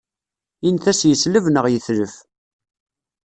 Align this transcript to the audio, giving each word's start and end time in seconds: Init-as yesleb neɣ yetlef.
Init-as 0.67 1.01
yesleb 1.09 1.45
neɣ 1.49 1.65
yetlef. 1.69 2.13